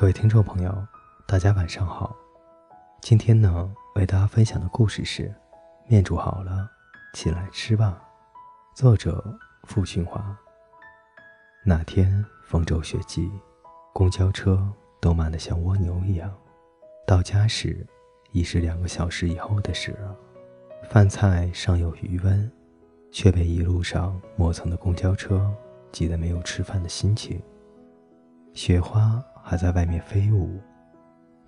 [0.00, 0.74] 各位听众朋友，
[1.26, 2.16] 大家晚上好。
[3.02, 5.24] 今天呢，为大家分享的故事是
[5.86, 6.66] 《面煮好了，
[7.12, 8.02] 起来吃吧》。
[8.74, 9.22] 作者：
[9.64, 10.34] 付群华。
[11.66, 13.30] 那天风骤雪霁，
[13.92, 14.66] 公交车
[15.02, 16.34] 都满得像蜗牛一样。
[17.06, 17.86] 到家时，
[18.32, 20.16] 已是两个小时以后的事了。
[20.88, 22.50] 饭菜尚有余温，
[23.12, 25.54] 却被一路上磨蹭的公交车
[25.92, 27.38] 挤得没有吃饭的心情。
[28.54, 29.22] 雪花。
[29.50, 30.60] 还在外面飞舞，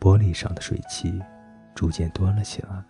[0.00, 1.20] 玻璃上的水汽
[1.74, 2.82] 逐渐多了起来。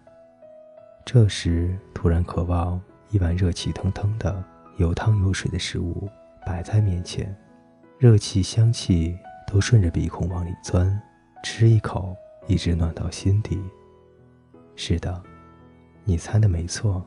[1.05, 4.45] 这时，突然渴望一碗热气腾腾的、
[4.77, 6.09] 有汤有水的食物
[6.47, 7.37] 摆在面前，
[7.99, 10.97] 热气、香气都顺着鼻孔往里钻，
[11.43, 12.15] 吃一口
[12.47, 13.61] 一直暖到心底。
[14.77, 15.21] 是的，
[16.05, 17.05] 你猜的没错，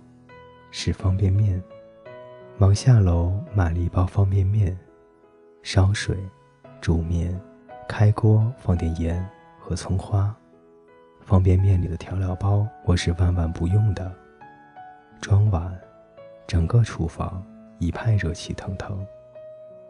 [0.71, 1.63] 是方便面。
[2.57, 4.77] 忙下楼买了一包方便面，
[5.61, 6.17] 烧水，
[6.81, 7.39] 煮面。
[7.87, 9.27] 开锅，放点盐
[9.59, 10.35] 和葱花。
[11.21, 14.11] 方便面里的调料包，我是万万不用的。
[15.21, 15.73] 装碗，
[16.45, 17.45] 整个厨房
[17.79, 19.05] 一派热气腾腾，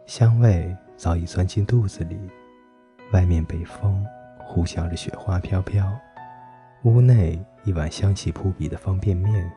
[0.06, 2.18] 香味早已钻进肚子里。
[3.12, 4.04] 外面北风
[4.38, 5.92] 呼啸着雪花飘飘，
[6.84, 9.50] 屋内一碗香气扑鼻的方便面，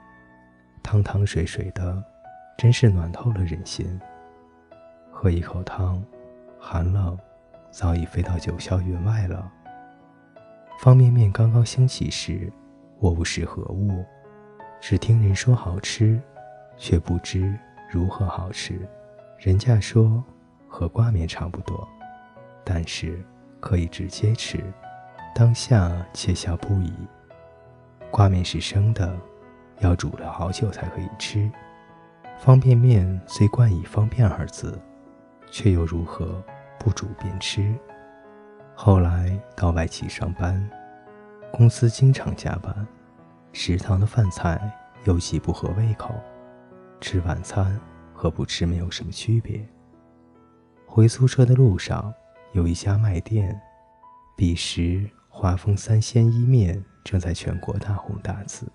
[0.82, 2.04] 汤汤水水的，
[2.58, 4.00] 真是暖透了人心。
[5.12, 6.04] 喝一口汤，
[6.60, 7.18] 寒冷。
[7.72, 9.52] 早已飞到九霄云外了。
[10.80, 12.52] 方便面刚刚兴起时，
[13.00, 14.06] 我不识何物，
[14.80, 16.22] 只听人说好吃，
[16.78, 17.58] 却不知
[17.90, 18.80] 如何好吃。
[19.40, 20.24] 人家说
[20.68, 21.88] 和挂面差不多，
[22.64, 23.24] 但是
[23.60, 24.64] 可以直接吃，
[25.36, 26.94] 当下窃笑不已。
[28.10, 29.16] 挂面是生的，
[29.80, 31.52] 要煮了好久才可以吃。
[32.38, 34.80] 方便面虽冠以方便二字，
[35.52, 36.44] 却又如何？
[36.88, 37.78] 不煮便吃。
[38.74, 40.58] 后来到外企上班，
[41.52, 42.88] 公司经常加班，
[43.52, 46.16] 食堂的饭菜有几不合胃口，
[47.02, 47.78] 吃晚餐
[48.14, 49.68] 和不吃没有什么区别。
[50.86, 52.14] 回宿舍的路上
[52.54, 53.60] 有一家卖店，
[54.38, 58.66] 彼时华丰三鲜一面正在全国大红大紫，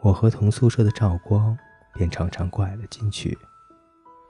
[0.00, 1.58] 我和同宿舍的赵光
[1.92, 3.36] 便常常拐了进去。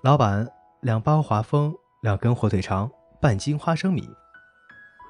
[0.02, 0.48] 老板，
[0.80, 1.76] 两包华丰。
[2.00, 2.90] 两根火腿肠，
[3.20, 4.08] 半斤花生米，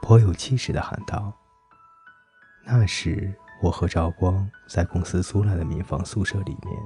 [0.03, 1.33] 颇有气势地喊道。
[2.67, 6.77] 那时我和赵光在公司租来的民房宿舍里面，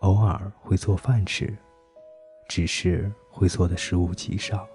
[0.00, 1.56] 偶尔会做饭吃，
[2.48, 4.66] 只是会做的食物极少。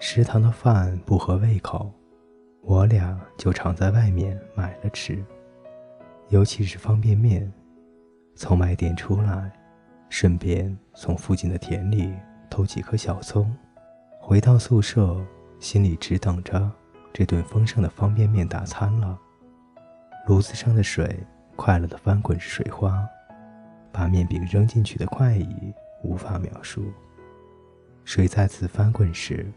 [0.00, 1.92] 食堂的饭不合胃口，
[2.60, 5.24] 我俩就常在外面买了吃。
[6.28, 7.52] 尤其是方便面，
[8.34, 9.52] 从卖点出来，
[10.08, 12.12] 顺便从附近的田里。
[12.54, 13.52] 偷几颗小葱，
[14.20, 15.20] 回到宿舍，
[15.58, 16.70] 心里只等着
[17.12, 19.18] 这顿丰盛的方便面大餐了。
[20.28, 21.18] 炉子上的水
[21.56, 23.04] 快乐地翻滚着水花，
[23.90, 26.84] 把面饼扔进去的快意无法描述。
[28.04, 29.50] 水再次翻滚时，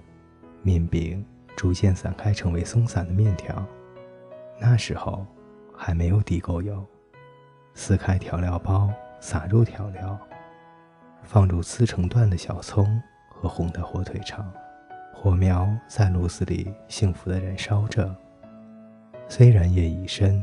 [0.63, 1.23] 面饼
[1.55, 3.63] 逐渐散开，成为松散的面条。
[4.59, 5.23] 那时候
[5.71, 6.83] 还没有地沟油，
[7.75, 10.19] 撕开调料包，撒入调料。
[11.27, 14.49] 放入撕成段的小葱和红的火腿肠，
[15.13, 18.15] 火苗在炉子里幸福地燃烧着。
[19.27, 20.41] 虽然夜已深，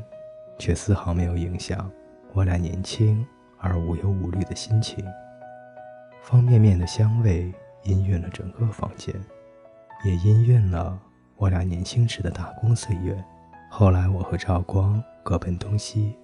[0.59, 1.91] 却丝毫没有影响
[2.35, 3.27] 我俩年轻
[3.59, 5.03] 而无忧无虑的心情。
[6.21, 7.51] 方便面的香味
[7.85, 9.15] 氤氲了整个房间，
[10.05, 11.01] 也氤氲了
[11.37, 13.17] 我俩年轻时的打工岁月。
[13.71, 16.15] 后来，我和赵光各奔东西，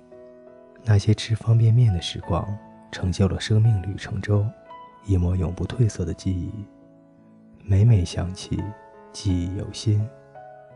[0.85, 2.47] 那些吃方便面的时光。
[2.91, 4.51] 成就了生命旅程中
[5.05, 6.53] 一抹永不褪色的记忆，
[7.65, 8.63] 每每想起，
[9.13, 10.07] 记忆犹新，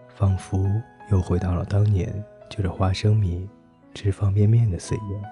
[0.09, 0.65] 仿佛
[1.11, 3.49] 又回到了当年就着花生米
[3.95, 5.23] 吃方便面的岁月。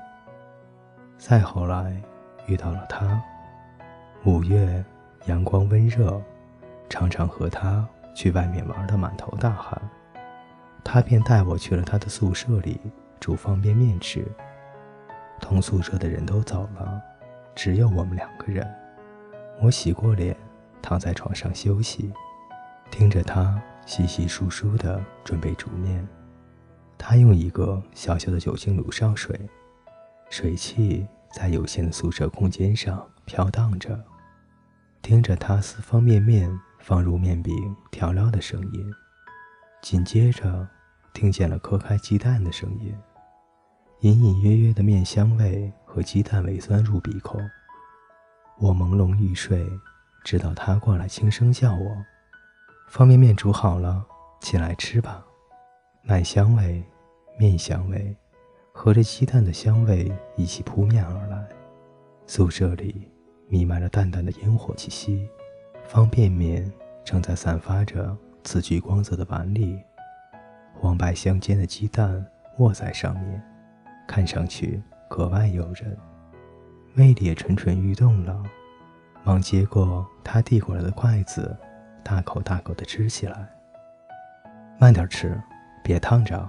[1.17, 2.01] 再后来
[2.47, 3.23] 遇到了他，
[4.25, 4.85] 五月
[5.27, 6.21] 阳光温热，
[6.89, 9.81] 常常和他去外面玩的满头大汗，
[10.85, 12.81] 他便带我去了他的宿舍里
[13.21, 14.27] 煮方便面吃。
[15.43, 17.03] 同宿舍的人都走了，
[17.55, 18.67] 只有我们两个人。
[19.61, 20.35] 我洗过脸，
[20.81, 22.11] 躺在床上休息，
[22.91, 26.07] 听着他稀稀疏疏的准备煮面。
[26.97, 29.39] 他用一个小小的酒精炉烧水，
[30.31, 34.03] 水汽在有限的宿舍空间上飘荡着。
[35.03, 36.49] 听着他撕方便面
[36.79, 38.91] 放入面饼调料的声音，
[39.83, 40.67] 紧接着
[41.13, 42.97] 听见了磕开鸡蛋的声音。
[44.03, 47.41] 隐隐约约的面香味和鸡蛋味钻入鼻孔，
[48.59, 49.65] 我朦胧欲睡，
[50.25, 51.97] 直到他过来轻声叫我
[52.91, 54.05] ：“方便面煮好了，
[54.41, 55.25] 起来吃吧。
[56.03, 56.83] 奶香味、
[57.39, 58.17] 面香味
[58.73, 61.49] 和着鸡蛋的香味一起扑面而来，
[62.27, 63.09] 宿舍里
[63.47, 65.29] 弥漫着淡淡的烟火气息。
[65.85, 66.69] 方便面
[67.05, 69.79] 正在散发着此具光泽的碗里，
[70.75, 72.27] 黄白相间的鸡蛋
[72.59, 73.41] 卧在上面，
[74.13, 74.79] 看上去
[75.09, 75.97] 格外诱人。
[76.97, 78.43] 胃里也蠢蠢欲动了，
[79.25, 81.57] 忙接过他递过来的筷子，
[82.05, 83.49] 大口大口地吃起来。
[84.79, 85.41] 慢点吃，
[85.83, 86.47] 别烫着。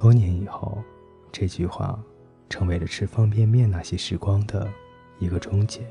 [0.00, 0.82] 多年以后，
[1.30, 2.02] 这句话
[2.48, 4.66] 成为了吃方便面那些时光的
[5.18, 5.82] 一个终结。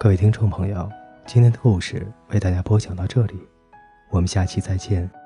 [0.00, 0.90] 各位听众朋友，
[1.24, 3.38] 今天的故事为大家播讲到这里，
[4.14, 5.23] 我们下期再见。